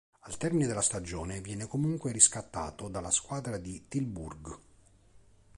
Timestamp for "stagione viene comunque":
0.81-2.11